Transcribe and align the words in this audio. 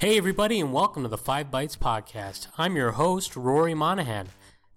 Hey, 0.00 0.16
everybody, 0.16 0.60
and 0.60 0.72
welcome 0.72 1.02
to 1.02 1.10
the 1.10 1.18
Five 1.18 1.50
Bytes 1.50 1.76
Podcast. 1.76 2.46
I'm 2.56 2.74
your 2.74 2.92
host, 2.92 3.36
Rory 3.36 3.74
Monahan. 3.74 4.28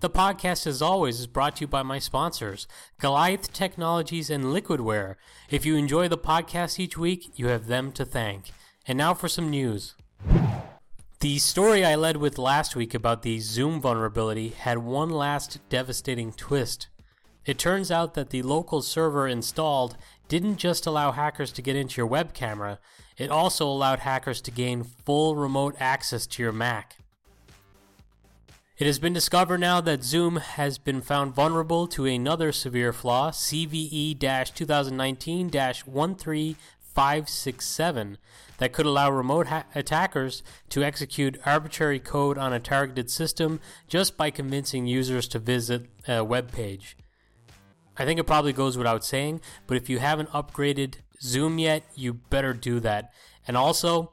The 0.02 0.10
podcast, 0.10 0.68
as 0.68 0.82
always, 0.82 1.22
is 1.22 1.28
brought 1.28 1.56
to 1.56 1.62
you 1.62 1.68
by 1.68 1.82
my 1.82 1.98
sponsors, 1.98 2.68
Goliath 3.00 3.54
Technologies 3.54 4.30
and 4.30 4.44
Liquidware. 4.44 5.16
If 5.50 5.66
you 5.66 5.78
enjoy 5.78 6.10
the 6.10 6.18
podcast 6.18 6.78
each 6.78 6.98
week, 6.98 7.40
you 7.40 7.48
have 7.48 7.68
them 7.68 7.94
to 7.94 8.04
thank. 8.04 8.52
And 8.86 8.98
now 8.98 9.14
for 9.14 9.30
some 9.30 9.50
news. 9.50 9.96
The 11.22 11.38
story 11.38 11.86
I 11.86 11.96
led 11.96 12.18
with 12.18 12.38
last 12.38 12.76
week 12.76 12.94
about 12.94 13.22
the 13.22 13.40
Zoom 13.40 13.80
vulnerability 13.80 14.50
had 14.50 14.80
one 14.80 15.10
last 15.10 15.62
devastating 15.70 16.34
twist. 16.34 16.90
It 17.46 17.58
turns 17.58 17.92
out 17.92 18.14
that 18.14 18.30
the 18.30 18.42
local 18.42 18.82
server 18.82 19.28
installed 19.28 19.98
didn't 20.28 20.58
just 20.58 20.86
allow 20.86 21.12
hackers 21.12 21.52
to 21.54 21.62
get 21.62 21.76
into 21.76 21.98
your 21.98 22.08
web 22.08 22.34
camera, 22.34 22.80
it 23.18 23.30
also 23.30 23.68
allowed 23.68 24.00
hackers 24.00 24.42
to 24.42 24.52
gain 24.52 24.84
full 24.84 25.36
remote 25.36 25.76
access 25.80 26.26
to 26.28 26.42
your 26.42 26.52
Mac. 26.52 26.98
It 28.78 28.88
has 28.88 28.98
been 28.98 29.14
discovered 29.14 29.60
now 29.60 29.82
that 29.82 30.04
Zoom 30.04 30.38
has 30.38 30.80
been 30.80 31.02
found 31.02 31.36
vulnerable 31.36 31.86
to 31.88 32.06
another 32.06 32.52
severe 32.52 32.92
flaw, 32.92 33.30
CVE 33.30 34.18
2019 34.20 35.52
13567, 35.52 38.18
that 38.58 38.74
could 38.74 38.88
allow 38.88 39.12
remote 39.12 39.48
ha- 39.48 39.66
attackers 39.76 40.42
to 40.70 40.84
execute 40.84 41.40
arbitrary 41.46 42.00
code 42.00 42.40
on 42.40 42.52
a 42.52 42.60
targeted 42.60 43.12
system 43.12 43.60
just 43.88 44.18
by 44.18 44.32
convincing 44.32 44.88
users 44.88 45.28
to 45.28 45.38
visit 45.38 45.86
a 46.08 46.24
web 46.24 46.52
page. 46.52 46.98
I 47.98 48.06
think 48.06 48.20
it 48.20 48.26
probably 48.26 48.54
goes 48.54 48.78
without 48.78 49.06
saying, 49.06 49.42
but 49.68 49.78
if 49.78 49.90
you 49.90 50.00
haven't 50.00 50.30
upgraded 50.30 50.96
Zoom 51.22 51.60
yet, 51.60 51.84
you 51.96 52.14
better 52.14 52.54
do 52.54 52.80
that. 52.80 53.14
And 53.48 53.56
also, 53.56 54.12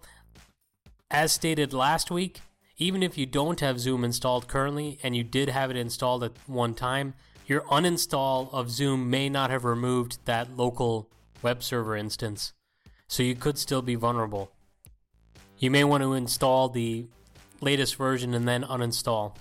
as 1.11 1.33
stated 1.33 1.73
last 1.73 2.11
week, 2.11 2.41
even 2.77 3.03
if 3.03 3.19
you 3.19 3.27
don't 3.27 3.61
have 3.61 3.81
Zoom 3.81 4.05
installed 4.05 4.49
currently 4.49 4.99
and 5.03 5.17
you 5.17 5.25
did 5.25 5.49
have 5.49 5.71
it 5.71 5.77
installed 5.77 6.25
at 6.25 6.33
one 6.47 6.75
time, 6.75 7.15
your 7.47 7.63
uninstall 7.63 8.53
of 8.53 8.71
Zoom 8.71 9.11
may 9.11 9.29
not 9.29 9.51
have 9.51 9.65
removed 9.65 10.19
that 10.25 10.57
local 10.57 11.11
web 11.43 11.63
server 11.63 11.97
instance. 11.97 12.53
So 13.09 13.23
you 13.23 13.35
could 13.35 13.59
still 13.59 13.83
be 13.83 13.97
vulnerable. 13.97 14.53
You 15.59 15.71
may 15.71 15.85
want 15.85 16.03
to 16.03 16.15
install 16.15 16.69
the 16.69 17.07
latest 17.61 17.97
version 17.97 18.35
and 18.35 18.47
then 18.47 18.63
uninstall. 18.63 19.35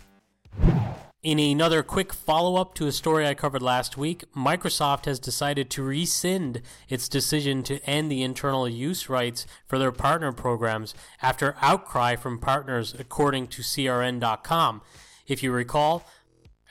In 1.22 1.38
another 1.38 1.84
quick 1.84 2.14
follow 2.14 2.56
up 2.56 2.74
to 2.76 2.88
a 2.88 2.94
story 2.94 3.28
I 3.28 3.34
covered 3.34 3.62
last 3.62 3.98
week, 3.98 4.24
Microsoft 4.34 5.04
has 5.04 5.20
decided 5.20 5.70
to 5.72 5.84
rescind 5.84 6.62
its 6.88 7.10
decision 7.10 7.62
to 7.64 7.84
end 7.84 8.10
the 8.10 8.24
internal 8.24 8.70
use 8.70 9.10
rights 9.10 9.46
for 9.68 9.78
their 9.78 9.92
partner 9.92 10.32
programs 10.32 10.96
after 11.22 11.58
outcry 11.62 12.16
from 12.16 12.40
partners, 12.40 12.96
according 12.98 13.48
to 13.48 13.62
CRN.com. 13.62 14.82
If 15.28 15.44
you 15.44 15.52
recall, 15.52 16.06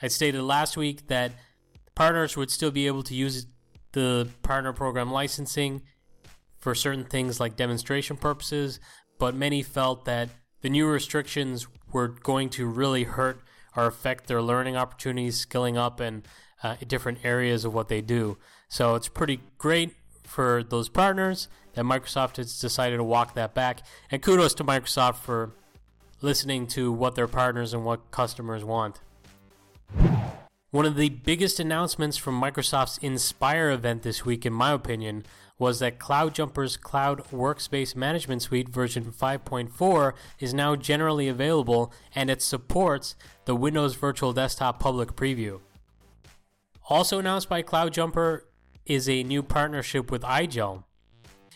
I 0.01 0.07
stated 0.07 0.41
last 0.41 0.75
week 0.75 1.05
that 1.09 1.31
partners 1.93 2.35
would 2.35 2.49
still 2.49 2.71
be 2.71 2.87
able 2.87 3.03
to 3.03 3.13
use 3.13 3.45
the 3.91 4.29
partner 4.41 4.73
program 4.73 5.11
licensing 5.11 5.83
for 6.57 6.73
certain 6.73 7.03
things 7.03 7.39
like 7.39 7.55
demonstration 7.55 8.17
purposes, 8.17 8.79
but 9.19 9.35
many 9.35 9.61
felt 9.61 10.05
that 10.05 10.29
the 10.61 10.71
new 10.71 10.87
restrictions 10.87 11.67
were 11.91 12.07
going 12.07 12.49
to 12.49 12.65
really 12.65 13.03
hurt 13.03 13.43
or 13.79 13.87
affect 13.87 14.27
their 14.27 14.41
learning 14.41 14.75
opportunities, 14.75 15.37
skilling 15.39 15.77
up 15.77 16.01
in 16.01 16.23
uh, 16.61 16.75
different 16.87 17.19
areas 17.23 17.63
of 17.63 17.73
what 17.73 17.87
they 17.87 18.01
do. 18.01 18.37
So 18.67 18.95
it's 18.95 19.07
pretty 19.07 19.39
great 19.57 19.93
for 20.23 20.63
those 20.63 20.89
partners 20.89 21.47
that 21.73 21.85
Microsoft 21.85 22.35
has 22.37 22.59
decided 22.59 22.97
to 22.97 23.03
walk 23.03 23.35
that 23.35 23.53
back. 23.53 23.81
And 24.11 24.21
kudos 24.21 24.53
to 24.55 24.63
Microsoft 24.63 25.17
for 25.17 25.53
listening 26.21 26.67
to 26.67 26.91
what 26.91 27.15
their 27.15 27.27
partners 27.27 27.73
and 27.73 27.85
what 27.85 28.11
customers 28.11 28.63
want. 28.65 28.99
One 30.71 30.85
of 30.85 30.97
the 30.97 31.09
biggest 31.09 31.59
announcements 31.59 32.17
from 32.17 32.39
Microsoft's 32.39 32.99
Inspire 32.99 33.71
event 33.71 34.03
this 34.03 34.25
week, 34.25 34.45
in 34.45 34.53
my 34.53 34.73
opinion, 34.73 35.25
was 35.59 35.79
that 35.79 35.99
CloudJumper's 35.99 36.77
Cloud 36.77 37.23
Workspace 37.31 37.95
Management 37.95 38.41
Suite 38.41 38.69
version 38.69 39.11
5.4 39.11 40.13
is 40.39 40.53
now 40.53 40.75
generally 40.75 41.27
available 41.27 41.93
and 42.15 42.31
it 42.31 42.41
supports 42.41 43.15
the 43.45 43.55
Windows 43.55 43.95
Virtual 43.95 44.33
Desktop 44.33 44.79
public 44.79 45.15
preview. 45.15 45.59
Also 46.89 47.19
announced 47.19 47.49
by 47.49 47.61
CloudJumper 47.61 48.41
is 48.85 49.07
a 49.07 49.21
new 49.23 49.43
partnership 49.43 50.09
with 50.09 50.23
iGel. 50.23 50.85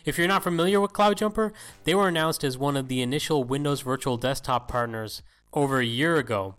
If 0.05 0.17
you're 0.17 0.27
not 0.27 0.43
familiar 0.43 0.81
with 0.81 0.91
CloudJumper, 0.91 1.53
they 1.85 1.95
were 1.95 2.09
announced 2.09 2.43
as 2.43 2.57
one 2.57 2.75
of 2.75 2.89
the 2.89 3.01
initial 3.01 3.45
Windows 3.45 3.81
Virtual 3.81 4.17
Desktop 4.17 4.67
partners 4.67 5.23
over 5.53 5.79
a 5.79 5.85
year 5.85 6.17
ago. 6.17 6.55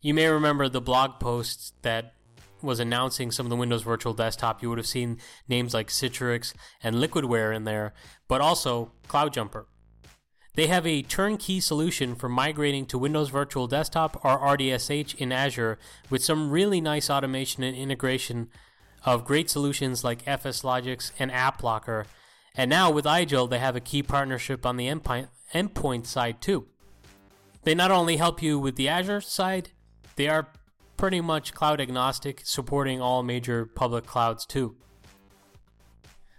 You 0.00 0.14
may 0.14 0.26
remember 0.26 0.68
the 0.68 0.80
blog 0.80 1.20
posts 1.20 1.74
that 1.82 2.14
was 2.62 2.80
announcing 2.80 3.30
some 3.30 3.46
of 3.46 3.50
the 3.50 3.56
Windows 3.56 3.82
Virtual 3.82 4.14
Desktop. 4.14 4.62
You 4.62 4.68
would 4.68 4.78
have 4.78 4.86
seen 4.86 5.18
names 5.48 5.74
like 5.74 5.88
Citrix 5.88 6.54
and 6.82 6.96
Liquidware 6.96 7.54
in 7.54 7.64
there, 7.64 7.92
but 8.28 8.40
also 8.40 8.92
CloudJumper. 9.08 9.66
They 10.54 10.66
have 10.66 10.86
a 10.86 11.02
turnkey 11.02 11.60
solution 11.60 12.14
for 12.14 12.28
migrating 12.28 12.84
to 12.86 12.98
Windows 12.98 13.30
Virtual 13.30 13.66
Desktop 13.66 14.22
or 14.22 14.38
RDSH 14.38 15.14
in 15.14 15.32
Azure 15.32 15.78
with 16.10 16.22
some 16.22 16.50
really 16.50 16.80
nice 16.80 17.08
automation 17.08 17.62
and 17.62 17.74
integration 17.76 18.50
of 19.04 19.24
great 19.24 19.48
solutions 19.48 20.04
like 20.04 20.24
FSLogix 20.26 21.12
and 21.18 21.30
AppLocker. 21.30 22.04
And 22.54 22.68
now 22.68 22.90
with 22.90 23.06
iGel, 23.06 23.48
they 23.48 23.58
have 23.58 23.76
a 23.76 23.80
key 23.80 24.02
partnership 24.02 24.66
on 24.66 24.76
the 24.76 24.88
endpoint, 24.88 25.28
endpoint 25.54 26.06
side 26.06 26.42
too. 26.42 26.66
They 27.64 27.74
not 27.74 27.90
only 27.90 28.18
help 28.18 28.42
you 28.42 28.58
with 28.58 28.76
the 28.76 28.88
Azure 28.88 29.22
side, 29.22 29.70
they 30.16 30.28
are 30.28 30.48
pretty 31.02 31.20
much 31.20 31.52
cloud 31.52 31.80
agnostic, 31.80 32.42
supporting 32.44 33.00
all 33.00 33.24
major 33.24 33.66
public 33.66 34.06
clouds 34.06 34.46
too. 34.46 34.76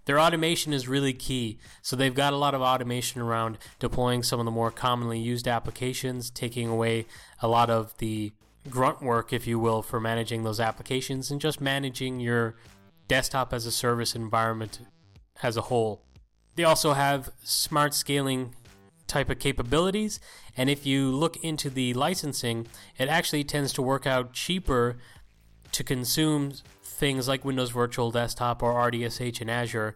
Their 0.05 0.17
automation 0.17 0.71
is 0.71 0.87
really 0.87 1.11
key, 1.11 1.59
so 1.81 1.97
they've 1.97 2.15
got 2.15 2.31
a 2.31 2.37
lot 2.37 2.55
of 2.55 2.61
automation 2.61 3.19
around 3.19 3.57
deploying 3.79 4.23
some 4.23 4.39
of 4.39 4.45
the 4.45 4.51
more 4.51 4.71
commonly 4.71 5.19
used 5.19 5.49
applications, 5.49 6.29
taking 6.29 6.69
away 6.69 7.07
a 7.41 7.47
lot 7.49 7.69
of 7.69 7.97
the 7.97 8.31
grunt 8.69 9.01
work, 9.01 9.33
if 9.33 9.45
you 9.45 9.59
will, 9.59 9.81
for 9.81 9.99
managing 9.99 10.45
those 10.45 10.61
applications 10.61 11.29
and 11.29 11.41
just 11.41 11.59
managing 11.59 12.21
your 12.21 12.55
desktop 13.09 13.51
as 13.51 13.65
a 13.65 13.71
service 13.71 14.15
environment 14.15 14.79
as 15.41 15.57
a 15.57 15.63
whole. 15.63 16.05
They 16.55 16.63
also 16.63 16.93
have 16.93 17.31
smart 17.43 17.93
scaling 17.93 18.55
type 19.13 19.29
of 19.29 19.39
capabilities. 19.39 20.19
And 20.57 20.69
if 20.69 20.85
you 20.85 21.11
look 21.11 21.37
into 21.37 21.69
the 21.69 21.93
licensing, 21.93 22.67
it 22.97 23.07
actually 23.07 23.43
tends 23.43 23.71
to 23.73 23.81
work 23.81 24.05
out 24.07 24.33
cheaper 24.33 24.97
to 25.71 25.83
consume 25.83 26.53
things 26.83 27.27
like 27.27 27.45
Windows 27.45 27.69
Virtual 27.69 28.11
Desktop 28.11 28.61
or 28.63 28.73
RDSH 28.73 29.39
in 29.39 29.49
Azure 29.49 29.95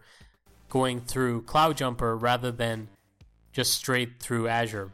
going 0.68 1.00
through 1.00 1.42
CloudJumper 1.42 2.20
rather 2.20 2.52
than 2.52 2.88
just 3.52 3.72
straight 3.72 4.20
through 4.20 4.46
Azure. 4.46 4.92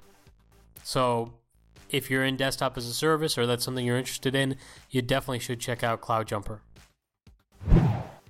So 0.82 1.34
if 1.90 2.10
you're 2.10 2.24
in 2.24 2.36
desktop 2.36 2.78
as 2.78 2.86
a 2.86 2.94
service 2.94 3.36
or 3.36 3.46
that's 3.46 3.64
something 3.64 3.84
you're 3.84 3.98
interested 3.98 4.34
in, 4.34 4.56
you 4.90 5.02
definitely 5.02 5.40
should 5.40 5.60
check 5.60 5.82
out 5.82 6.00
CloudJumper. 6.00 6.60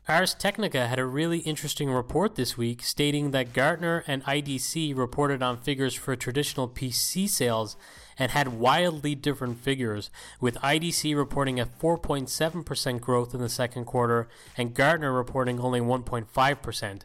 Ars 0.06 0.34
Technica 0.34 0.87
had 0.87 0.98
a 0.98 1.06
really 1.06 1.38
interesting 1.38 1.91
report 1.91 2.34
this 2.34 2.59
week 2.59 2.82
stating 2.82 3.31
that 3.31 3.54
Gartner 3.54 4.04
and 4.06 4.22
IDC 4.25 4.94
reported 4.94 5.42
on 5.42 5.56
figures 5.56 5.94
for 5.94 6.15
traditional 6.15 6.69
PC 6.69 7.26
sales 7.26 7.75
and 8.19 8.31
had 8.31 8.59
wildly 8.59 9.15
different 9.15 9.60
figures, 9.60 10.10
with 10.42 10.56
IDC 10.56 11.16
reporting 11.16 11.59
a 11.59 11.65
4.7% 11.65 13.00
growth 13.00 13.32
in 13.32 13.41
the 13.41 13.48
second 13.48 13.87
quarter 13.87 14.28
and 14.59 14.75
Gartner 14.75 15.10
reporting 15.10 15.59
only 15.59 15.81
1.5%. 15.81 17.03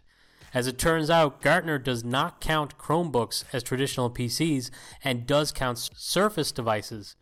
As 0.54 0.68
it 0.68 0.78
turns 0.78 1.10
out, 1.10 1.42
Gartner 1.42 1.78
does 1.78 2.04
not 2.04 2.42
count 2.42 2.78
Chromebooks 2.78 3.46
as 3.54 3.64
traditional 3.64 4.10
PCs 4.10 4.72
and 5.06 5.26
does 5.26 5.54
count 5.54 5.90
Surface 5.96 6.52
devices, 6.52 7.16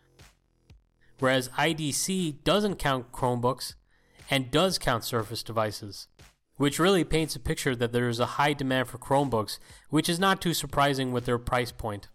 whereas 1.20 1.50
IDC 1.50 2.44
doesn't 2.44 2.80
count 2.80 3.12
Chromebooks 3.12 3.76
and 4.30 4.52
does 4.52 4.78
count 4.78 5.04
Surface 5.04 5.44
devices, 5.44 6.08
which 6.58 6.80
really 6.80 7.04
paints 7.04 7.36
a 7.36 7.40
picture 7.40 7.76
that 7.76 7.92
there 7.92 8.10
is 8.10 8.20
a 8.20 8.38
high 8.38 8.54
demand 8.54 8.88
for 8.88 8.98
Chromebooks, 8.98 9.60
which 9.90 10.10
is 10.10 10.20
not 10.20 10.42
too 10.42 10.54
surprising 10.54 11.12
with 11.12 11.26
their 11.26 11.38
price 11.38 11.72
point. 11.72 12.08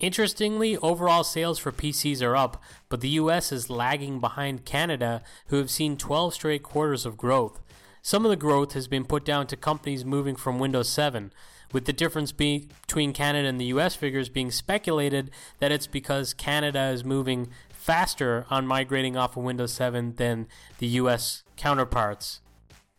Interestingly, 0.00 0.76
overall 0.76 1.24
sales 1.24 1.58
for 1.58 1.72
PCs 1.72 2.22
are 2.22 2.36
up, 2.36 2.62
but 2.88 3.00
the 3.00 3.08
US 3.10 3.50
is 3.50 3.68
lagging 3.68 4.20
behind 4.20 4.64
Canada, 4.64 5.22
who 5.48 5.56
have 5.56 5.70
seen 5.70 5.96
12 5.96 6.34
straight 6.34 6.62
quarters 6.62 7.04
of 7.04 7.16
growth. 7.16 7.60
Some 8.00 8.24
of 8.24 8.30
the 8.30 8.36
growth 8.36 8.74
has 8.74 8.86
been 8.86 9.04
put 9.04 9.24
down 9.24 9.48
to 9.48 9.56
companies 9.56 10.04
moving 10.04 10.36
from 10.36 10.60
Windows 10.60 10.88
7, 10.88 11.32
with 11.72 11.84
the 11.84 11.92
difference 11.92 12.30
be- 12.30 12.68
between 12.86 13.12
Canada 13.12 13.48
and 13.48 13.60
the 13.60 13.66
US 13.66 13.96
figures 13.96 14.28
being 14.28 14.52
speculated 14.52 15.30
that 15.58 15.72
it's 15.72 15.88
because 15.88 16.32
Canada 16.32 16.90
is 16.90 17.04
moving 17.04 17.48
faster 17.78 18.44
on 18.50 18.66
migrating 18.66 19.16
off 19.16 19.36
of 19.36 19.44
Windows 19.44 19.72
7 19.72 20.16
than 20.16 20.46
the 20.78 20.88
US 20.88 21.44
counterparts, 21.56 22.40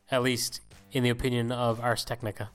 at 0.09 0.23
least 0.23 0.61
in 0.91 1.03
the 1.03 1.09
opinion 1.09 1.51
of 1.51 1.79
Ars 1.81 2.05
Technica. 2.05 2.49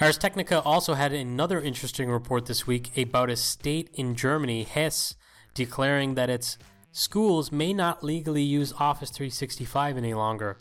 Ars 0.00 0.18
Technica 0.18 0.60
also 0.60 0.94
had 0.94 1.12
another 1.12 1.60
interesting 1.60 2.10
report 2.10 2.46
this 2.46 2.66
week 2.66 2.96
about 2.96 3.30
a 3.30 3.36
state 3.36 3.90
in 3.94 4.14
Germany, 4.14 4.62
Hesse, 4.62 5.16
declaring 5.54 6.14
that 6.14 6.30
its 6.30 6.58
schools 6.92 7.50
may 7.50 7.72
not 7.72 8.04
legally 8.04 8.42
use 8.42 8.72
Office 8.78 9.10
365 9.10 9.96
any 9.96 10.14
longer. 10.14 10.58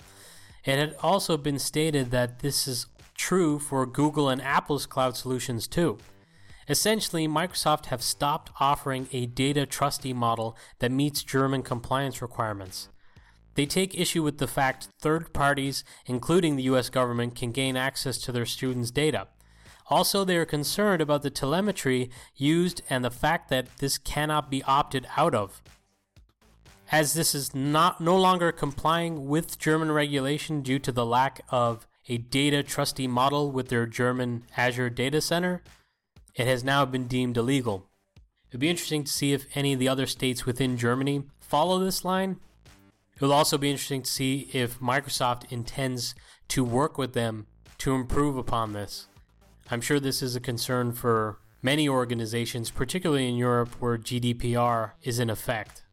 It 0.64 0.80
had 0.80 0.96
also 1.04 1.38
been 1.38 1.60
stated 1.60 2.12
that 2.12 2.40
this 2.40 2.68
is 2.68 2.88
true 3.14 3.60
for 3.60 3.86
Google 3.86 4.30
and 4.30 4.42
Apple's 4.42 4.86
cloud 4.86 5.16
solutions 5.16 5.68
too. 5.68 6.00
Essentially, 6.70 7.28
Microsoft 7.28 7.86
have 7.88 8.02
stopped 8.02 8.52
offering 8.60 9.08
a 9.12 9.26
data 9.26 9.66
trustee 9.66 10.14
model 10.14 10.58
that 10.80 10.92
meets 10.92 11.24
German 11.24 11.64
compliance 11.64 12.22
requirements. 12.22 12.90
They 13.56 13.66
take 13.66 14.00
issue 14.00 14.22
with 14.22 14.38
the 14.38 14.48
fact 14.48 14.90
third 15.00 15.34
parties, 15.34 15.84
including 16.06 16.56
the 16.56 16.64
US 16.64 16.90
government, 16.90 17.36
can 17.36 17.52
gain 17.52 17.78
access 17.78 18.18
to 18.20 18.32
their 18.32 18.46
students' 18.46 18.92
data. 18.92 19.28
Also, 19.90 20.26
they 20.26 20.36
are 20.36 20.46
concerned 20.46 21.02
about 21.02 21.24
the 21.24 21.30
telemetry 21.30 22.10
used 22.36 22.82
and 22.90 23.04
the 23.04 23.10
fact 23.10 23.50
that 23.50 23.78
this 23.78 23.98
cannot 23.98 24.52
be 24.52 24.62
opted 24.64 25.08
out 25.16 25.34
of. 25.34 25.62
As 26.92 27.14
this 27.14 27.34
is 27.34 27.56
not 27.56 28.02
no 28.02 28.18
longer 28.18 28.52
complying 28.52 29.28
with 29.28 29.58
German 29.58 29.92
regulation 29.92 30.62
due 30.62 30.80
to 30.80 30.92
the 30.92 31.06
lack 31.06 31.42
of 31.50 31.88
a 32.10 32.18
data 32.18 32.64
trustee 32.64 33.08
model 33.08 33.52
with 33.52 33.70
their 33.70 33.86
German 33.86 34.44
Azure 34.56 34.90
data 34.90 35.20
center, 35.22 35.64
it 36.38 36.48
has 36.48 36.64
now 36.64 36.86
been 36.86 37.08
deemed 37.08 37.36
illegal. 37.36 37.90
It'd 38.50 38.62
be 38.62 38.70
interesting 38.70 39.04
to 39.04 39.12
see 39.12 39.34
if 39.34 39.48
any 39.56 39.74
of 39.74 39.80
the 39.80 39.90
other 39.90 40.06
states 40.06 40.46
within 40.46 40.78
Germany 40.78 41.24
follow 41.40 41.80
this 41.80 42.06
line. 42.06 42.38
It 43.16 43.22
will 43.22 43.34
also 43.34 43.58
be 43.58 43.72
interesting 43.72 44.04
to 44.04 44.10
see 44.10 44.48
if 44.54 44.80
Microsoft 44.80 45.52
intends 45.52 46.14
to 46.50 46.64
work 46.64 46.98
with 46.98 47.14
them 47.14 47.48
to 47.80 47.96
improve 47.96 48.38
upon 48.38 48.74
this. 48.74 49.08
I'm 49.72 49.82
sure 49.82 50.00
this 50.00 50.22
is 50.22 50.36
a 50.36 50.40
concern 50.40 50.94
for 50.94 51.40
many 51.64 51.90
organizations, 51.90 52.70
particularly 52.70 53.28
in 53.28 53.36
Europe 53.36 53.76
where 53.80 53.98
GDPR 53.98 54.92
is 55.02 55.20
in 55.20 55.32
effect. 55.32 55.84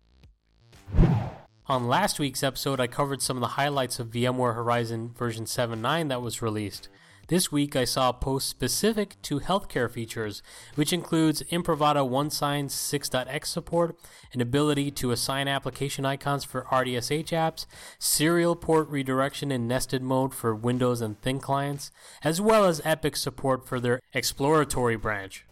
On 1.66 1.88
last 1.88 2.18
week's 2.18 2.42
episode, 2.42 2.78
I 2.78 2.86
covered 2.86 3.22
some 3.22 3.38
of 3.38 3.40
the 3.40 3.48
highlights 3.48 3.98
of 3.98 4.08
VMware 4.08 4.54
Horizon 4.54 5.14
version 5.16 5.46
7.9 5.46 6.10
that 6.10 6.20
was 6.20 6.42
released. 6.42 6.90
This 7.34 7.50
week, 7.50 7.74
I 7.74 7.84
saw 7.84 8.10
a 8.10 8.12
post 8.12 8.48
specific 8.48 9.20
to 9.22 9.40
healthcare 9.40 9.90
features, 9.90 10.40
which 10.76 10.92
includes 10.92 11.42
Imprivata 11.50 12.08
OneSign 12.08 12.66
6.x 12.66 13.48
support, 13.48 13.98
an 14.32 14.40
ability 14.40 14.92
to 14.92 15.10
assign 15.10 15.48
application 15.48 16.06
icons 16.06 16.44
for 16.44 16.62
RDSH 16.70 17.30
apps, 17.30 17.66
serial 17.98 18.54
port 18.54 18.88
redirection 18.88 19.50
in 19.50 19.66
nested 19.66 20.00
mode 20.00 20.32
for 20.32 20.54
Windows 20.54 21.00
and 21.00 21.20
thin 21.22 21.40
clients, 21.40 21.90
as 22.22 22.40
well 22.40 22.66
as 22.66 22.80
Epic 22.84 23.16
support 23.16 23.66
for 23.66 23.80
their 23.80 23.98
exploratory 24.12 24.94
branch. 24.94 25.44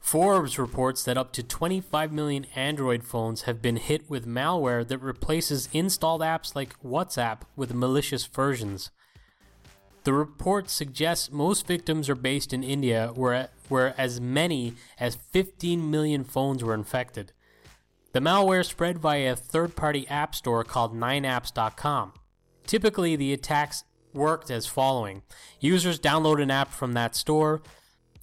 Forbes 0.00 0.58
reports 0.58 1.04
that 1.04 1.16
up 1.16 1.32
to 1.34 1.44
25 1.44 2.10
million 2.10 2.46
Android 2.56 3.04
phones 3.04 3.42
have 3.42 3.62
been 3.62 3.76
hit 3.76 4.10
with 4.10 4.26
malware 4.26 4.84
that 4.88 4.98
replaces 4.98 5.68
installed 5.72 6.20
apps 6.20 6.56
like 6.56 6.76
WhatsApp 6.82 7.42
with 7.54 7.72
malicious 7.72 8.26
versions. 8.26 8.90
The 10.06 10.12
report 10.12 10.70
suggests 10.70 11.32
most 11.32 11.66
victims 11.66 12.08
are 12.08 12.14
based 12.14 12.52
in 12.52 12.62
India, 12.62 13.10
where, 13.16 13.48
where 13.68 13.92
as 13.98 14.20
many 14.20 14.74
as 15.00 15.16
15 15.16 15.90
million 15.90 16.22
phones 16.22 16.62
were 16.62 16.74
infected. 16.74 17.32
The 18.12 18.20
malware 18.20 18.64
spread 18.64 18.98
via 18.98 19.32
a 19.32 19.34
third 19.34 19.74
party 19.74 20.06
app 20.06 20.36
store 20.36 20.62
called 20.62 20.94
9apps.com. 20.94 22.12
Typically, 22.68 23.16
the 23.16 23.32
attacks 23.32 23.82
worked 24.14 24.48
as 24.48 24.68
following 24.68 25.22
users 25.58 25.98
download 25.98 26.40
an 26.40 26.52
app 26.52 26.70
from 26.70 26.92
that 26.92 27.16
store, 27.16 27.60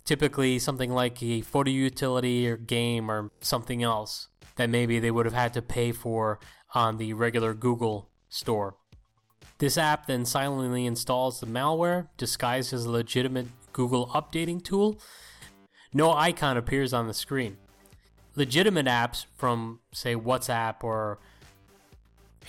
typically 0.06 0.60
something 0.60 0.90
like 0.90 1.22
a 1.22 1.42
photo 1.42 1.70
utility 1.70 2.48
or 2.48 2.56
game 2.56 3.12
or 3.12 3.30
something 3.42 3.84
else 3.84 4.30
that 4.56 4.70
maybe 4.70 5.00
they 5.00 5.12
would 5.12 5.26
have 5.26 5.36
had 5.36 5.54
to 5.56 5.62
pay 5.62 5.92
for 5.92 6.40
on 6.74 6.96
the 6.96 7.12
regular 7.12 7.54
Google 7.54 8.10
store. 8.30 8.78
This 9.60 9.78
app 9.78 10.08
then 10.08 10.26
silently 10.26 10.86
installs 10.86 11.40
the 11.40 11.46
malware, 11.46 12.08
disguised 12.18 12.74
as 12.74 12.86
a 12.86 12.92
legitimate 12.92 13.48
Google 13.72 14.08
updating 14.08 14.64
tool. 14.64 15.00
No 15.94 16.12
icon 16.12 16.58
appears 16.58 16.94
on 16.94 17.08
the 17.08 17.14
screen. 17.14 17.58
Legitimate 18.36 18.88
apps 18.88 19.26
from, 19.38 19.80
say, 19.94 20.16
WhatsApp 20.16 20.84
or 20.84 21.20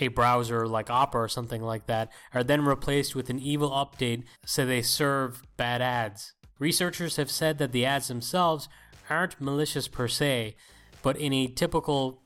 a 0.00 0.08
browser 0.08 0.66
like 0.66 0.90
Opera 0.90 1.22
or 1.22 1.28
something 1.28 1.62
like 1.62 1.86
that 1.86 2.10
are 2.32 2.42
then 2.42 2.64
replaced 2.64 3.14
with 3.14 3.30
an 3.30 3.38
evil 3.38 3.70
update 3.70 4.24
so 4.44 4.66
they 4.66 4.82
serve 4.82 5.42
bad 5.56 5.80
ads. 5.82 6.32
Researchers 6.58 7.16
have 7.16 7.30
said 7.30 7.58
that 7.58 7.72
the 7.72 7.84
ads 7.84 8.08
themselves 8.08 8.68
aren't 9.10 9.40
malicious 9.40 9.88
per 9.88 10.08
se, 10.08 10.56
but 11.02 11.16
in 11.16 11.32
a 11.32 11.46
typical 11.46 12.22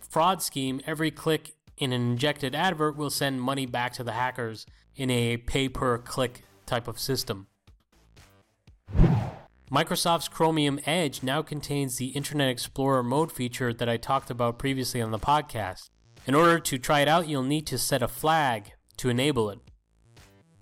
fraud 0.00 0.42
scheme, 0.42 0.80
every 0.86 1.10
click 1.10 1.54
in 1.78 1.92
an 1.92 2.00
injected 2.00 2.54
advert 2.54 2.96
will 2.96 3.10
send 3.10 3.40
money 3.40 3.66
back 3.66 3.92
to 3.94 4.04
the 4.04 4.12
hackers 4.12 4.66
in 4.96 5.10
a 5.10 5.36
pay 5.36 5.68
per 5.68 5.98
click 5.98 6.42
type 6.66 6.88
of 6.88 6.98
system. 6.98 7.46
Microsoft's 9.70 10.28
Chromium 10.28 10.80
Edge 10.86 11.22
now 11.22 11.42
contains 11.42 11.96
the 11.96 12.08
Internet 12.08 12.48
Explorer 12.48 13.02
mode 13.02 13.30
feature 13.30 13.74
that 13.74 13.88
I 13.88 13.98
talked 13.98 14.30
about 14.30 14.58
previously 14.58 15.02
on 15.02 15.10
the 15.10 15.18
podcast. 15.18 15.90
In 16.26 16.34
order 16.34 16.58
to 16.58 16.78
try 16.78 17.00
it 17.00 17.08
out, 17.08 17.28
you'll 17.28 17.42
need 17.42 17.66
to 17.66 17.76
set 17.76 18.02
a 18.02 18.08
flag 18.08 18.72
to 18.96 19.10
enable 19.10 19.50
it. 19.50 19.58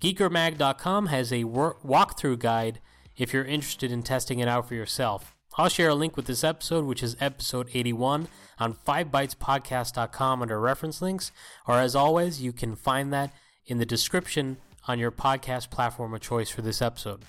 GeekerMag.com 0.01 1.07
has 1.07 1.33
a 1.33 1.45
walkthrough 1.45 2.39
guide 2.39 2.81
if 3.17 3.33
you're 3.33 3.45
interested 3.45 3.93
in 3.93 4.03
testing 4.03 4.41
it 4.41 4.49
out 4.49 4.69
for 4.69 4.75
yourself. 4.75 5.36
I'll 5.59 5.71
share 5.71 5.89
a 5.89 5.95
link 5.95 6.17
with 6.17 6.27
this 6.27 6.45
episode, 6.45 6.85
which 6.85 7.03
is 7.03 7.17
episode 7.19 7.71
81, 7.73 8.29
on 8.59 8.75
5bytespodcast.com 8.75 10.43
under 10.43 10.61
reference 10.61 11.01
links, 11.01 11.33
or 11.67 11.77
as 11.77 11.97
always, 11.97 12.43
you 12.43 12.53
can 12.53 12.77
find 12.77 13.11
that 13.15 13.33
in 13.65 13.79
the 13.79 13.87
description 13.87 14.59
on 14.87 14.99
your 14.99 15.11
podcast 15.11 15.71
platform 15.71 16.13
of 16.13 16.21
choice 16.21 16.51
for 16.51 16.61
this 16.61 16.83
episode. 16.83 17.23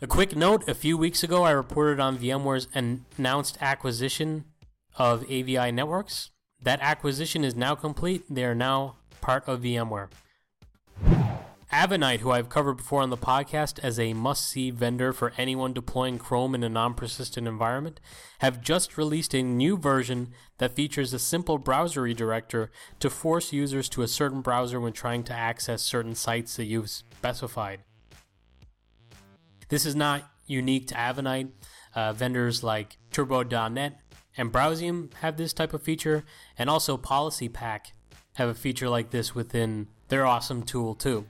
A 0.00 0.06
quick 0.06 0.36
note 0.36 0.68
a 0.68 0.74
few 0.74 0.96
weeks 0.96 1.24
ago, 1.24 1.42
I 1.42 1.50
reported 1.50 1.98
on 1.98 2.16
VMware's 2.16 2.68
announced 3.18 3.58
acquisition 3.60 4.44
of 4.96 5.24
AVI 5.24 5.72
Networks. 5.72 6.30
That 6.62 6.78
acquisition 6.80 7.44
is 7.44 7.56
now 7.56 7.74
complete. 7.74 8.24
They 8.30 8.44
are 8.44 8.54
now 8.54 8.96
part 9.20 9.48
of 9.48 9.62
VMware. 9.62 10.10
Avanite, 11.72 12.20
who 12.20 12.30
I've 12.30 12.48
covered 12.48 12.76
before 12.76 13.02
on 13.02 13.10
the 13.10 13.16
podcast 13.16 13.80
as 13.80 13.98
a 13.98 14.12
must 14.12 14.48
see 14.48 14.70
vendor 14.70 15.12
for 15.12 15.32
anyone 15.36 15.72
deploying 15.72 16.18
Chrome 16.18 16.54
in 16.54 16.62
a 16.62 16.68
non 16.68 16.94
persistent 16.94 17.48
environment, 17.48 18.00
have 18.38 18.60
just 18.60 18.96
released 18.96 19.34
a 19.34 19.42
new 19.42 19.76
version 19.76 20.32
that 20.58 20.76
features 20.76 21.12
a 21.12 21.18
simple 21.18 21.58
browser 21.58 22.02
redirector 22.02 22.68
to 23.00 23.10
force 23.10 23.52
users 23.52 23.88
to 23.90 24.02
a 24.02 24.08
certain 24.08 24.42
browser 24.42 24.80
when 24.80 24.92
trying 24.92 25.24
to 25.24 25.32
access 25.32 25.82
certain 25.82 26.14
sites 26.14 26.56
that 26.56 26.66
you've 26.66 26.88
specified. 26.88 27.80
This 29.68 29.84
is 29.84 29.96
not 29.96 30.30
unique 30.46 30.86
to 30.88 30.94
Avanite. 30.94 31.50
Uh, 31.94 32.12
vendors 32.12 32.62
like 32.62 32.98
Turbo.net 33.10 33.98
and 34.36 34.52
Browsium 34.52 35.12
have 35.14 35.36
this 35.36 35.52
type 35.52 35.72
of 35.72 35.82
feature, 35.82 36.24
and 36.58 36.68
also 36.68 36.96
PolicyPak 36.96 37.92
have 38.34 38.48
a 38.48 38.54
feature 38.54 38.88
like 38.88 39.10
this 39.10 39.34
within 39.34 39.88
their 40.08 40.26
awesome 40.26 40.62
tool, 40.62 40.94
too. 40.94 41.26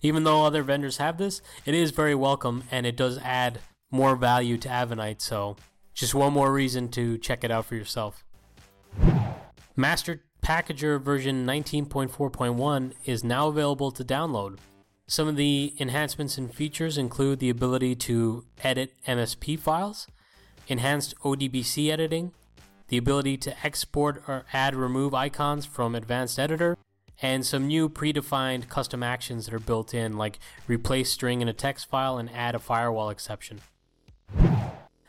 Even 0.00 0.24
though 0.24 0.44
other 0.44 0.62
vendors 0.62 0.96
have 0.98 1.18
this, 1.18 1.42
it 1.64 1.74
is 1.74 1.90
very 1.90 2.14
welcome 2.14 2.64
and 2.70 2.86
it 2.86 2.96
does 2.96 3.18
add 3.18 3.60
more 3.90 4.16
value 4.16 4.56
to 4.58 4.68
Avanite, 4.68 5.20
so 5.20 5.56
just 5.94 6.14
one 6.14 6.32
more 6.32 6.52
reason 6.52 6.88
to 6.88 7.18
check 7.18 7.44
it 7.44 7.50
out 7.50 7.66
for 7.66 7.74
yourself. 7.74 8.24
Master 9.76 10.22
Packager 10.42 11.00
version 11.00 11.46
19.4.1 11.46 12.92
is 13.04 13.22
now 13.22 13.48
available 13.48 13.90
to 13.92 14.04
download. 14.04 14.58
Some 15.06 15.28
of 15.28 15.36
the 15.36 15.74
enhancements 15.78 16.38
and 16.38 16.52
features 16.52 16.96
include 16.96 17.38
the 17.38 17.50
ability 17.50 17.94
to 17.96 18.44
edit 18.64 18.94
MSP 19.06 19.58
files, 19.58 20.06
enhanced 20.68 21.14
ODBC 21.18 21.90
editing, 21.90 22.32
the 22.88 22.96
ability 22.96 23.36
to 23.38 23.64
export 23.64 24.22
or 24.26 24.44
add 24.52 24.74
remove 24.74 25.14
icons 25.14 25.64
from 25.64 25.94
Advanced 25.94 26.38
Editor, 26.38 26.76
and 27.22 27.46
some 27.46 27.68
new 27.68 27.88
predefined 27.88 28.68
custom 28.68 29.02
actions 29.02 29.46
that 29.46 29.54
are 29.54 29.60
built 29.60 29.94
in, 29.94 30.18
like 30.18 30.40
replace 30.66 31.10
string 31.10 31.40
in 31.40 31.48
a 31.48 31.52
text 31.52 31.88
file 31.88 32.18
and 32.18 32.28
add 32.34 32.56
a 32.56 32.58
firewall 32.58 33.08
exception. 33.08 33.60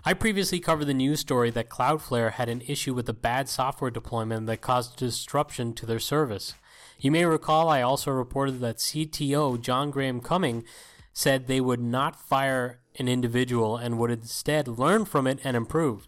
I 0.05 0.13
previously 0.13 0.59
covered 0.59 0.85
the 0.85 0.93
news 0.93 1.21
story 1.21 1.49
that 1.51 1.69
Cloudflare 1.69 2.33
had 2.33 2.49
an 2.49 2.61
issue 2.67 2.93
with 2.93 3.09
a 3.09 3.13
bad 3.13 3.49
software 3.49 3.89
deployment 3.89 4.45
that 4.47 4.61
caused 4.61 4.97
disruption 4.97 5.73
to 5.73 5.85
their 5.85 5.99
service. 5.99 6.53
You 6.99 7.09
may 7.09 7.25
recall 7.25 7.69
I 7.69 7.81
also 7.81 8.11
reported 8.11 8.59
that 8.59 8.77
CTO 8.77 9.59
John 9.59 9.91
Graham 9.91 10.21
Cumming 10.21 10.65
said 11.13 11.47
they 11.47 11.61
would 11.61 11.79
not 11.79 12.19
fire 12.19 12.79
an 12.99 13.07
individual 13.07 13.77
and 13.77 13.97
would 13.97 14.11
instead 14.11 14.67
learn 14.67 15.05
from 15.05 15.25
it 15.25 15.39
and 15.43 15.55
improve. 15.57 16.07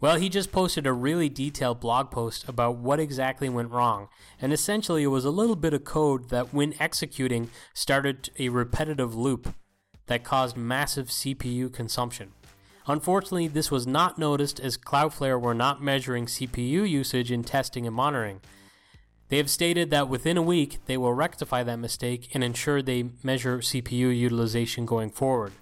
Well, 0.00 0.16
he 0.16 0.28
just 0.28 0.52
posted 0.52 0.86
a 0.86 0.92
really 0.92 1.28
detailed 1.28 1.80
blog 1.80 2.12
post 2.12 2.48
about 2.48 2.76
what 2.76 3.00
exactly 3.00 3.48
went 3.48 3.72
wrong, 3.72 4.08
and 4.40 4.52
essentially 4.52 5.02
it 5.02 5.08
was 5.08 5.24
a 5.24 5.30
little 5.30 5.56
bit 5.56 5.74
of 5.74 5.82
code 5.82 6.30
that, 6.30 6.54
when 6.54 6.74
executing, 6.78 7.50
started 7.74 8.30
a 8.38 8.48
repetitive 8.50 9.16
loop 9.16 9.54
that 10.06 10.22
caused 10.22 10.56
massive 10.56 11.08
CPU 11.08 11.72
consumption. 11.72 12.32
Unfortunately, 12.86 13.48
this 13.48 13.72
was 13.72 13.88
not 13.88 14.18
noticed 14.18 14.60
as 14.60 14.78
Cloudflare 14.78 15.40
were 15.40 15.52
not 15.52 15.82
measuring 15.82 16.26
CPU 16.26 16.88
usage 16.88 17.32
in 17.32 17.42
testing 17.42 17.84
and 17.84 17.94
monitoring. 17.94 18.40
They 19.28 19.36
have 19.36 19.50
stated 19.50 19.90
that 19.90 20.08
within 20.08 20.38
a 20.38 20.42
week 20.42 20.78
they 20.86 20.96
will 20.96 21.12
rectify 21.12 21.64
that 21.64 21.78
mistake 21.78 22.30
and 22.34 22.42
ensure 22.42 22.80
they 22.80 23.10
measure 23.22 23.58
CPU 23.58 24.16
utilization 24.16 24.86
going 24.86 25.10
forward. 25.10 25.52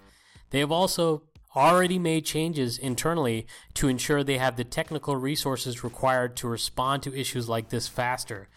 They 0.50 0.61
have 0.61 0.71
also 0.71 1.23
already 1.57 1.99
made 1.99 2.25
changes 2.27 2.77
internally 2.77 3.47
to 3.75 3.89
ensure 3.89 4.23
they 4.23 4.39
have 4.39 4.57
the 4.57 4.65
technical 4.65 5.17
resources 5.17 5.83
required 5.83 6.37
to 6.37 6.47
respond 6.47 7.03
to 7.03 7.19
issues 7.19 7.49
like 7.49 7.71
this 7.71 7.89
faster. 7.89 8.49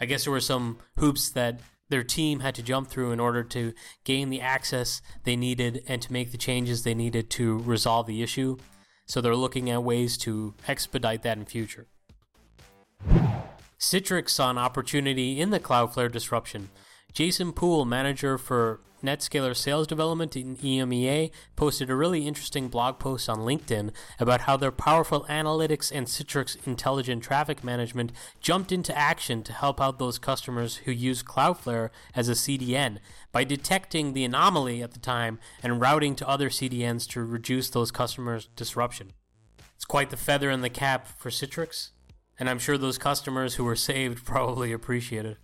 I 0.00 0.06
guess 0.06 0.24
there 0.24 0.32
were 0.32 0.40
some 0.40 0.78
hoops 0.96 1.28
that 1.30 1.60
their 1.90 2.04
team 2.04 2.40
had 2.40 2.54
to 2.54 2.62
jump 2.62 2.88
through 2.88 3.10
in 3.10 3.20
order 3.20 3.42
to 3.42 3.74
gain 4.04 4.30
the 4.30 4.40
access 4.40 5.02
they 5.24 5.34
needed 5.34 5.82
and 5.88 6.00
to 6.00 6.12
make 6.12 6.30
the 6.30 6.38
changes 6.38 6.84
they 6.84 6.94
needed 6.94 7.28
to 7.30 7.58
resolve 7.58 8.06
the 8.06 8.22
issue. 8.22 8.56
So 9.06 9.20
they're 9.20 9.34
looking 9.34 9.68
at 9.68 9.82
ways 9.82 10.16
to 10.18 10.54
expedite 10.68 11.22
that 11.24 11.36
in 11.36 11.44
future. 11.44 11.88
Citrix 13.78 14.30
saw 14.30 14.50
an 14.50 14.58
opportunity 14.58 15.40
in 15.40 15.50
the 15.50 15.58
Cloudflare 15.58 16.12
disruption. 16.12 16.70
Jason 17.12 17.52
Poole, 17.52 17.84
manager 17.84 18.38
for 18.38 18.80
NetScaler 19.02 19.56
sales 19.56 19.86
development 19.86 20.36
in 20.36 20.56
EMEA, 20.56 21.30
posted 21.56 21.90
a 21.90 21.94
really 21.94 22.26
interesting 22.26 22.68
blog 22.68 22.98
post 22.98 23.28
on 23.28 23.38
LinkedIn 23.38 23.90
about 24.18 24.42
how 24.42 24.56
their 24.56 24.70
powerful 24.70 25.24
analytics 25.28 25.90
and 25.92 26.06
Citrix 26.06 26.56
intelligent 26.66 27.22
traffic 27.22 27.64
management 27.64 28.12
jumped 28.40 28.72
into 28.72 28.96
action 28.96 29.42
to 29.42 29.52
help 29.52 29.80
out 29.80 29.98
those 29.98 30.18
customers 30.18 30.78
who 30.78 30.92
use 30.92 31.22
Cloudflare 31.22 31.90
as 32.14 32.28
a 32.28 32.32
CDN 32.32 32.98
by 33.32 33.44
detecting 33.44 34.12
the 34.12 34.24
anomaly 34.24 34.82
at 34.82 34.92
the 34.92 35.00
time 35.00 35.38
and 35.62 35.80
routing 35.80 36.14
to 36.16 36.28
other 36.28 36.50
CDNs 36.50 37.08
to 37.08 37.24
reduce 37.24 37.70
those 37.70 37.90
customers' 37.90 38.48
disruption. 38.54 39.12
It's 39.74 39.84
quite 39.84 40.10
the 40.10 40.16
feather 40.16 40.50
in 40.50 40.60
the 40.60 40.70
cap 40.70 41.06
for 41.18 41.30
Citrix, 41.30 41.90
and 42.38 42.50
I'm 42.50 42.58
sure 42.58 42.76
those 42.76 42.98
customers 42.98 43.54
who 43.54 43.64
were 43.64 43.76
saved 43.76 44.24
probably 44.24 44.72
appreciate 44.72 45.24
it. 45.24 45.38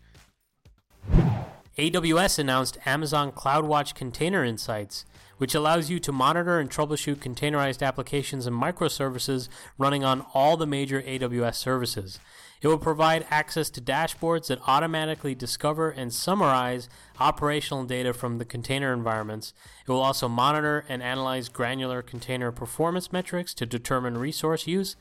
AWS 1.78 2.38
announced 2.38 2.78
Amazon 2.86 3.30
CloudWatch 3.32 3.94
Container 3.94 4.42
Insights, 4.42 5.04
which 5.36 5.54
allows 5.54 5.90
you 5.90 6.00
to 6.00 6.10
monitor 6.10 6.58
and 6.58 6.70
troubleshoot 6.70 7.16
containerized 7.16 7.86
applications 7.86 8.46
and 8.46 8.56
microservices 8.56 9.50
running 9.76 10.02
on 10.02 10.24
all 10.32 10.56
the 10.56 10.66
major 10.66 11.02
AWS 11.02 11.56
services. 11.56 12.18
It 12.62 12.68
will 12.68 12.78
provide 12.78 13.26
access 13.28 13.68
to 13.68 13.82
dashboards 13.82 14.46
that 14.46 14.66
automatically 14.66 15.34
discover 15.34 15.90
and 15.90 16.14
summarize 16.14 16.88
operational 17.20 17.84
data 17.84 18.14
from 18.14 18.38
the 18.38 18.46
container 18.46 18.94
environments. 18.94 19.52
It 19.86 19.90
will 19.90 20.00
also 20.00 20.30
monitor 20.30 20.86
and 20.88 21.02
analyze 21.02 21.50
granular 21.50 22.00
container 22.00 22.50
performance 22.52 23.12
metrics 23.12 23.52
to 23.52 23.66
determine 23.66 24.16
resource 24.16 24.66
use 24.66 24.96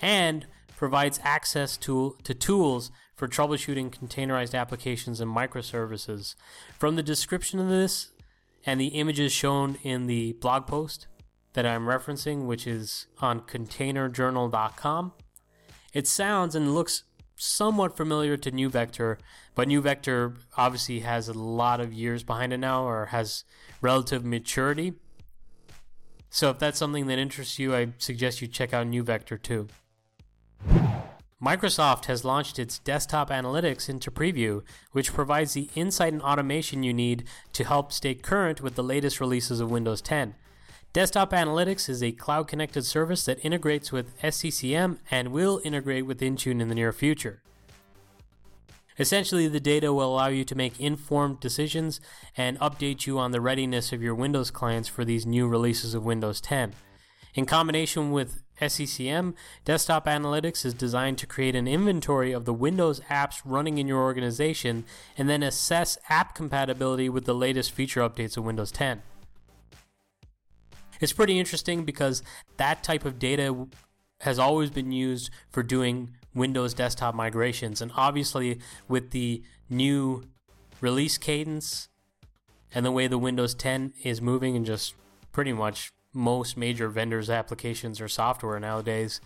and 0.00 0.46
provides 0.76 1.18
access 1.24 1.76
to, 1.76 2.16
to 2.22 2.34
tools 2.34 2.92
for 3.20 3.28
troubleshooting 3.28 3.90
containerized 3.90 4.58
applications 4.58 5.20
and 5.20 5.30
microservices. 5.30 6.36
From 6.78 6.96
the 6.96 7.02
description 7.02 7.60
of 7.60 7.68
this 7.68 8.12
and 8.64 8.80
the 8.80 8.86
images 8.86 9.30
shown 9.30 9.76
in 9.82 10.06
the 10.06 10.32
blog 10.40 10.66
post 10.66 11.06
that 11.52 11.66
I'm 11.66 11.84
referencing, 11.84 12.46
which 12.46 12.66
is 12.66 13.08
on 13.20 13.42
containerjournal.com, 13.42 15.12
it 15.92 16.06
sounds 16.06 16.54
and 16.54 16.74
looks 16.74 17.02
somewhat 17.36 17.94
familiar 17.94 18.38
to 18.38 18.50
NeuVector, 18.50 19.18
but 19.54 19.68
NeuVector 19.68 20.38
obviously 20.56 21.00
has 21.00 21.28
a 21.28 21.34
lot 21.34 21.78
of 21.78 21.92
years 21.92 22.22
behind 22.22 22.54
it 22.54 22.58
now 22.58 22.84
or 22.84 23.06
has 23.06 23.44
relative 23.82 24.24
maturity. 24.24 24.94
So 26.30 26.48
if 26.48 26.58
that's 26.58 26.78
something 26.78 27.06
that 27.08 27.18
interests 27.18 27.58
you, 27.58 27.74
I 27.76 27.88
suggest 27.98 28.40
you 28.40 28.48
check 28.48 28.72
out 28.72 28.86
NeuVector 28.86 29.42
too. 29.42 29.68
Microsoft 31.42 32.04
has 32.04 32.22
launched 32.22 32.58
its 32.58 32.78
Desktop 32.80 33.30
Analytics 33.30 33.88
into 33.88 34.10
preview, 34.10 34.62
which 34.92 35.14
provides 35.14 35.54
the 35.54 35.70
insight 35.74 36.12
and 36.12 36.20
automation 36.20 36.82
you 36.82 36.92
need 36.92 37.24
to 37.54 37.64
help 37.64 37.92
stay 37.92 38.14
current 38.14 38.60
with 38.60 38.74
the 38.74 38.82
latest 38.82 39.20
releases 39.20 39.58
of 39.58 39.70
Windows 39.70 40.02
10. 40.02 40.34
Desktop 40.92 41.30
Analytics 41.30 41.88
is 41.88 42.02
a 42.02 42.12
cloud 42.12 42.46
connected 42.46 42.84
service 42.84 43.24
that 43.24 43.42
integrates 43.42 43.90
with 43.90 44.20
SCCM 44.20 44.98
and 45.10 45.32
will 45.32 45.62
integrate 45.64 46.04
with 46.04 46.20
Intune 46.20 46.60
in 46.60 46.68
the 46.68 46.74
near 46.74 46.92
future. 46.92 47.40
Essentially, 48.98 49.48
the 49.48 49.60
data 49.60 49.94
will 49.94 50.12
allow 50.12 50.26
you 50.26 50.44
to 50.44 50.54
make 50.54 50.78
informed 50.78 51.40
decisions 51.40 52.02
and 52.36 52.58
update 52.58 53.06
you 53.06 53.18
on 53.18 53.30
the 53.30 53.40
readiness 53.40 53.94
of 53.94 54.02
your 54.02 54.14
Windows 54.14 54.50
clients 54.50 54.90
for 54.90 55.06
these 55.06 55.24
new 55.24 55.48
releases 55.48 55.94
of 55.94 56.04
Windows 56.04 56.38
10. 56.42 56.74
In 57.34 57.46
combination 57.46 58.10
with 58.10 58.42
SCCM, 58.60 59.34
Desktop 59.64 60.06
Analytics 60.06 60.64
is 60.64 60.74
designed 60.74 61.18
to 61.18 61.26
create 61.26 61.54
an 61.54 61.66
inventory 61.66 62.32
of 62.32 62.44
the 62.44 62.52
Windows 62.52 63.00
apps 63.10 63.40
running 63.44 63.78
in 63.78 63.88
your 63.88 64.00
organization 64.00 64.84
and 65.16 65.28
then 65.28 65.42
assess 65.42 65.98
app 66.08 66.34
compatibility 66.34 67.08
with 67.08 67.24
the 67.24 67.34
latest 67.34 67.72
feature 67.72 68.00
updates 68.00 68.36
of 68.36 68.44
Windows 68.44 68.70
10. 68.70 69.02
It's 71.00 71.12
pretty 71.12 71.38
interesting 71.38 71.84
because 71.84 72.22
that 72.58 72.82
type 72.82 73.04
of 73.04 73.18
data 73.18 73.66
has 74.20 74.38
always 74.38 74.70
been 74.70 74.92
used 74.92 75.30
for 75.48 75.62
doing 75.62 76.10
Windows 76.34 76.74
desktop 76.74 77.14
migrations. 77.14 77.80
And 77.80 77.90
obviously, 77.96 78.60
with 78.86 79.10
the 79.10 79.42
new 79.68 80.24
release 80.80 81.16
cadence 81.18 81.88
and 82.74 82.84
the 82.84 82.92
way 82.92 83.06
the 83.06 83.18
Windows 83.18 83.54
10 83.54 83.94
is 84.04 84.20
moving 84.20 84.56
and 84.56 84.66
just 84.66 84.94
pretty 85.32 85.52
much 85.52 85.92
most 86.12 86.56
major 86.56 86.88
vendors' 86.88 87.30
applications 87.30 88.00
or 88.00 88.08
software 88.08 88.58
nowadays, 88.60 89.20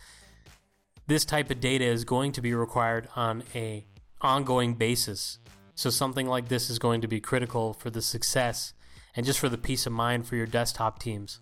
this 1.07 1.25
type 1.25 1.51
of 1.51 1.61
data 1.61 1.85
is 1.85 2.05
going 2.05 2.33
to 2.33 2.41
be 2.41 2.55
required 2.55 3.09
on 3.15 3.43
a 3.55 3.85
ongoing 4.21 4.75
basis. 4.75 5.39
So 5.75 5.91
something 5.91 6.27
like 6.27 6.49
this 6.49 6.71
is 6.71 6.79
going 6.79 7.01
to 7.01 7.09
be 7.09 7.21
critical 7.21 7.75
for 7.75 7.91
the 7.91 8.03
success 8.03 8.75
and 9.17 9.27
just 9.27 9.39
for 9.39 9.49
the 9.49 9.59
peace 9.59 9.87
of 9.87 9.93
mind 9.93 10.27
for 10.27 10.37
your 10.37 10.47
desktop 10.47 10.99
teams. 10.99 11.41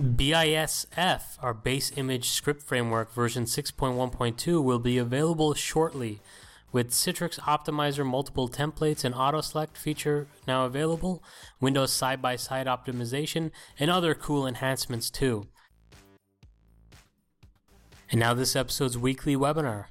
BISF, 0.00 1.22
our 1.42 1.52
base 1.52 1.92
image 1.96 2.30
script 2.30 2.62
framework 2.62 3.12
version 3.12 3.44
6.1.2, 3.44 4.62
will 4.62 4.78
be 4.78 4.96
available 4.96 5.52
shortly 5.54 6.20
with 6.72 6.90
Citrix 6.90 7.38
Optimizer 7.40 8.06
multiple 8.06 8.48
templates 8.48 9.04
and 9.04 9.14
auto 9.14 9.40
select 9.40 9.76
feature 9.76 10.26
now 10.46 10.64
available, 10.64 11.22
Windows 11.60 11.92
side 11.92 12.22
by 12.22 12.36
side 12.36 12.66
optimization, 12.66 13.50
and 13.78 13.90
other 13.90 14.14
cool 14.14 14.46
enhancements 14.46 15.10
too. 15.10 15.46
And 18.10 18.18
now, 18.18 18.34
this 18.34 18.56
episode's 18.56 18.98
weekly 18.98 19.36
webinar. 19.36 19.86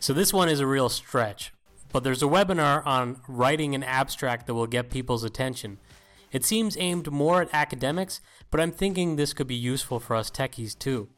So, 0.00 0.14
this 0.14 0.32
one 0.32 0.48
is 0.48 0.60
a 0.60 0.66
real 0.66 0.88
stretch, 0.88 1.52
but 1.92 2.04
there's 2.04 2.22
a 2.22 2.26
webinar 2.26 2.86
on 2.86 3.20
writing 3.28 3.74
an 3.74 3.82
abstract 3.82 4.46
that 4.46 4.54
will 4.54 4.66
get 4.66 4.90
people's 4.90 5.24
attention. 5.24 5.78
It 6.32 6.44
seems 6.44 6.76
aimed 6.78 7.10
more 7.10 7.42
at 7.42 7.48
academics, 7.52 8.20
but 8.50 8.60
I'm 8.60 8.72
thinking 8.72 9.16
this 9.16 9.34
could 9.34 9.46
be 9.46 9.54
useful 9.54 10.00
for 10.00 10.16
us 10.16 10.30
techies 10.30 10.78
too. 10.78 11.08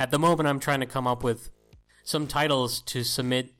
At 0.00 0.10
the 0.10 0.18
moment, 0.18 0.48
I'm 0.48 0.60
trying 0.60 0.80
to 0.80 0.86
come 0.86 1.06
up 1.06 1.22
with 1.22 1.50
some 2.04 2.26
titles 2.26 2.80
to 2.86 3.04
submit 3.04 3.52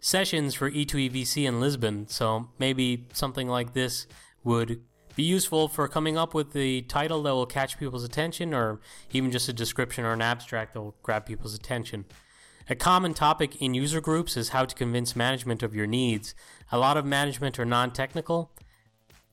sessions 0.00 0.54
for 0.54 0.70
E2EVC 0.70 1.46
in 1.46 1.60
Lisbon, 1.60 2.06
so 2.08 2.50
maybe 2.58 3.06
something 3.14 3.48
like 3.48 3.72
this 3.72 4.06
would 4.44 4.82
be 5.16 5.22
useful 5.22 5.66
for 5.66 5.88
coming 5.88 6.18
up 6.18 6.34
with 6.34 6.52
the 6.52 6.82
title 6.82 7.22
that 7.22 7.32
will 7.32 7.46
catch 7.46 7.78
people's 7.78 8.04
attention, 8.04 8.52
or 8.52 8.80
even 9.12 9.30
just 9.30 9.48
a 9.48 9.52
description 9.54 10.04
or 10.04 10.12
an 10.12 10.20
abstract 10.20 10.74
that 10.74 10.82
will 10.82 10.94
grab 11.02 11.24
people's 11.24 11.54
attention. 11.54 12.04
A 12.68 12.76
common 12.76 13.14
topic 13.14 13.56
in 13.56 13.72
user 13.72 14.02
groups 14.02 14.36
is 14.36 14.50
how 14.50 14.66
to 14.66 14.74
convince 14.74 15.16
management 15.16 15.62
of 15.62 15.74
your 15.74 15.86
needs. 15.86 16.34
A 16.70 16.76
lot 16.76 16.98
of 16.98 17.06
management 17.06 17.58
are 17.58 17.64
non 17.64 17.92
technical, 17.92 18.52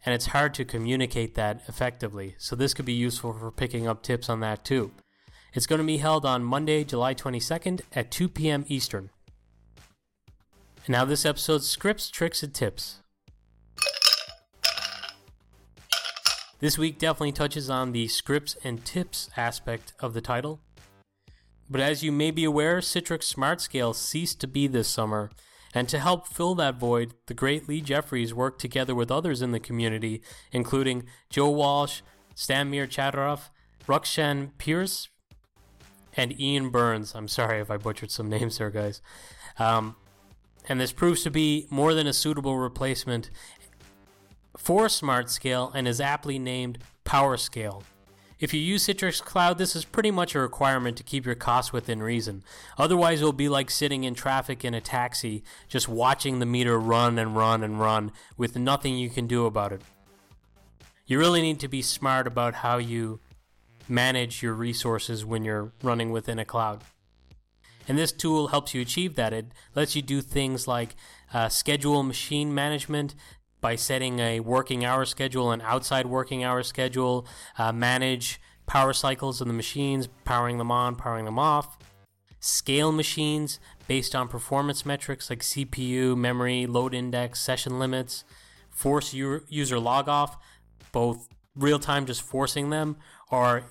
and 0.05 0.15
it's 0.15 0.27
hard 0.27 0.53
to 0.53 0.63
communicate 0.63 1.35
that 1.35 1.63
effectively, 1.67 2.35
so 2.38 2.55
this 2.55 2.74
could 2.74 2.85
be 2.85 2.93
useful 2.93 3.33
for 3.33 3.51
picking 3.51 3.89
up 3.89 4.03
tips 4.03 4.29
on 4.29 4.39
that 4.39 4.63
too. 4.63 4.91
It's 5.55 5.67
going 5.67 5.79
to 5.79 5.88
be 5.88 5.97
held 5.97 6.25
on 6.25 6.43
Monday, 6.43 6.83
July 6.83 7.13
22nd 7.13 7.79
at 7.93 8.12
2 8.12 8.27
p.m. 8.27 8.65
Eastern. 8.67 9.09
And 10.85 10.89
now, 10.89 11.05
this 11.05 11.25
episode's 11.25 11.65
scripts, 11.65 12.09
tricks, 12.09 12.43
and 12.43 12.53
tips. 12.53 13.00
This 16.59 16.77
week 16.77 17.00
definitely 17.00 17.31
touches 17.31 17.69
on 17.69 17.93
the 17.93 18.09
scripts 18.09 18.57
and 18.65 18.83
tips 18.83 19.29
aspect 19.38 19.93
of 20.01 20.13
the 20.13 20.19
title. 20.19 20.59
But 21.69 21.79
as 21.79 22.03
you 22.03 22.12
may 22.12 22.31
be 22.31 22.43
aware, 22.43 22.79
Citrix 22.79 23.24
Smart 23.24 23.62
Scale 23.62 23.93
ceased 23.93 24.41
to 24.41 24.47
be 24.47 24.67
this 24.67 24.89
summer, 24.89 25.31
and 25.74 25.88
to 25.88 26.00
help 26.00 26.27
fill 26.27 26.55
that 26.55 26.75
void, 26.75 27.13
the 27.27 27.33
great 27.33 27.69
Lee 27.69 27.79
Jeffries 27.79 28.33
worked 28.33 28.59
together 28.59 28.93
with 28.93 29.09
others 29.09 29.41
in 29.41 29.53
the 29.53 29.62
community, 29.62 30.21
including 30.51 31.05
Joe 31.29 31.50
Walsh, 31.50 32.01
Stanmir 32.35 32.88
Chadorov, 32.88 33.50
Rukshan 33.88 34.51
Pierce, 34.57 35.07
and 36.17 36.39
Ian 36.39 36.69
Burns. 36.69 37.13
I'm 37.15 37.27
sorry 37.27 37.60
if 37.60 37.69
I 37.69 37.77
butchered 37.77 38.12
some 38.12 38.29
names 38.29 38.57
there, 38.57 38.69
guys. 38.69 39.01
Um, 39.60 39.95
and 40.67 40.79
this 40.79 40.91
proves 40.91 41.24
to 41.24 41.31
be 41.31 41.67
more 41.69 41.93
than 41.93 42.07
a 42.07 42.13
suitable 42.13 42.57
replacement 42.57 43.29
for 44.57 44.89
Smart 44.89 45.29
Scale 45.29 45.72
and 45.75 45.88
is 45.88 46.01
aptly 46.01 46.39
named 46.39 46.79
Power 47.03 47.38
Scale. 47.38 47.84
If 48.38 48.53
you 48.53 48.60
use 48.60 48.86
Citrix 48.86 49.22
Cloud, 49.24 49.57
this 49.57 49.77
is 49.77 49.86
pretty 49.86 50.12
much 50.12 50.36
a 50.36 50.39
requirement 50.39 50.98
to 50.98 51.03
keep 51.03 51.25
your 51.25 51.36
costs 51.36 51.72
within 51.72 52.03
reason. 52.03 52.43
Otherwise, 52.77 53.22
it'll 53.22 53.31
be 53.31 53.48
like 53.48 53.72
sitting 53.72 54.03
in 54.03 54.13
traffic 54.13 54.65
in 54.65 54.74
a 54.74 54.81
taxi, 54.81 55.43
just 55.69 55.88
watching 55.88 56.39
the 56.39 56.45
meter 56.45 56.77
run 56.77 57.17
and 57.17 57.38
run 57.38 57.63
and 57.63 57.79
run 57.79 58.12
with 58.36 58.57
nothing 58.57 58.98
you 58.98 59.10
can 59.10 59.25
do 59.25 59.45
about 59.45 59.72
it. 59.72 59.81
You 61.05 61.17
really 61.17 61.41
need 61.41 61.60
to 61.62 61.69
be 61.69 61.81
smart 61.81 62.27
about 62.27 62.55
how 62.55 62.77
you 62.77 63.22
manage 63.88 64.42
your 64.42 64.54
resources 64.54 65.25
when 65.25 65.44
you're 65.44 65.72
running 65.82 66.12
within 66.12 66.39
a 66.39 66.46
cloud. 66.46 66.84
And 67.88 67.98
this 67.98 68.12
tool 68.12 68.48
helps 68.48 68.74
you 68.74 68.82
achieve 68.82 69.15
that. 69.15 69.34
It 69.34 69.48
lets 69.75 69.96
you 69.96 70.01
do 70.01 70.22
things 70.22 70.68
like 70.68 70.96
uh, 71.34 71.50
schedule 71.50 72.01
machine 72.04 72.54
management 72.54 73.15
by 73.62 73.75
setting 73.75 74.20
a 74.20 74.39
working 74.39 74.86
hour 74.86 75.06
schedule, 75.06 75.51
an 75.51 75.62
outside 75.62 76.06
working 76.06 76.44
hour 76.44 76.63
schedule, 76.63 77.27
uh, 77.58 77.72
manage 77.72 78.39
power 78.65 78.94
cycles 78.94 79.42
of 79.42 79.48
the 79.48 79.54
machines, 79.54 80.08
powering 80.24 80.58
them 80.58 80.72
on, 80.72 80.96
powering 80.96 81.25
them 81.25 81.38
off, 81.39 81.77
scale 82.39 82.92
machines 82.92 83.60
based 83.88 84.15
on 84.15 84.27
performance 84.27 84.86
metrics 84.86 85.30
like 85.30 85.39
CPU, 85.39 86.18
memory, 86.18 86.65
load 86.65 86.94
index, 86.94 87.39
session 87.39 87.80
limits, 87.80 88.24
force 88.70 89.13
user 89.13 89.80
log 89.80 90.10
off, 90.10 90.38
both 90.92 91.27
real 91.56 91.80
time 91.80 92.06
just 92.06 92.22
forcing 92.22 92.70
them 92.70 92.98
or 93.32 93.63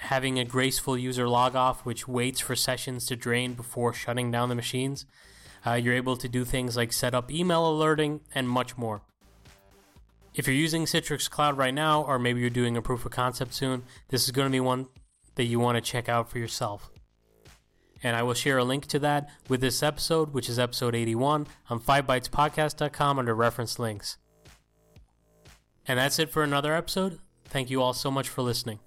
having 0.00 0.38
a 0.38 0.44
graceful 0.44 0.96
user 0.96 1.28
log 1.28 1.54
off, 1.54 1.84
which 1.84 2.08
waits 2.08 2.40
for 2.40 2.56
sessions 2.56 3.06
to 3.06 3.16
drain 3.16 3.54
before 3.54 3.92
shutting 3.92 4.30
down 4.30 4.48
the 4.48 4.54
machines. 4.54 5.06
Uh, 5.66 5.74
you're 5.74 5.94
able 5.94 6.16
to 6.16 6.28
do 6.28 6.44
things 6.44 6.76
like 6.76 6.92
set 6.92 7.14
up 7.14 7.30
email 7.30 7.68
alerting 7.68 8.20
and 8.34 8.48
much 8.48 8.78
more. 8.78 9.02
If 10.34 10.46
you're 10.46 10.56
using 10.56 10.84
Citrix 10.84 11.28
Cloud 11.28 11.58
right 11.58 11.74
now, 11.74 12.02
or 12.02 12.18
maybe 12.18 12.40
you're 12.40 12.50
doing 12.50 12.76
a 12.76 12.82
proof 12.82 13.04
of 13.04 13.12
concept 13.12 13.52
soon, 13.52 13.82
this 14.08 14.24
is 14.24 14.30
going 14.30 14.46
to 14.46 14.52
be 14.52 14.60
one 14.60 14.86
that 15.34 15.44
you 15.44 15.60
want 15.60 15.76
to 15.76 15.82
check 15.82 16.08
out 16.08 16.30
for 16.30 16.38
yourself. 16.38 16.90
And 18.02 18.16
I 18.16 18.22
will 18.22 18.34
share 18.34 18.56
a 18.56 18.64
link 18.64 18.86
to 18.86 18.98
that 19.00 19.28
with 19.48 19.60
this 19.60 19.82
episode, 19.82 20.32
which 20.32 20.48
is 20.48 20.58
episode 20.58 20.94
81, 20.94 21.46
on 21.68 21.80
5bytespodcast.com 21.80 23.18
under 23.18 23.34
reference 23.34 23.78
links. 23.78 24.16
And 25.86 25.98
that's 25.98 26.18
it 26.18 26.30
for 26.30 26.42
another 26.42 26.74
episode. 26.74 27.18
Thank 27.44 27.68
you 27.68 27.82
all 27.82 27.92
so 27.92 28.10
much 28.10 28.28
for 28.28 28.42
listening. 28.42 28.78